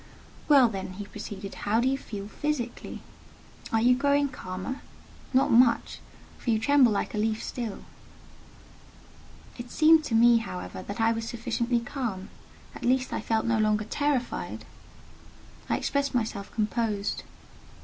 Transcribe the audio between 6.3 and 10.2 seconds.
for you tremble like a leaf still." It seemed to